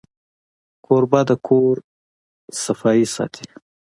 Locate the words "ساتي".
3.15-3.45